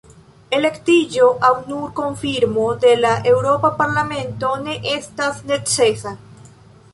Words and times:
Elektiĝo 0.59 1.27
aŭ 1.49 1.51
nur 1.71 1.83
konfirmo 1.99 2.63
de 2.85 2.95
la 3.03 3.11
Eŭropa 3.33 3.71
Parlamento 3.83 4.51
ne 4.65 4.79
estas 4.97 5.45
necesa. 5.53 6.17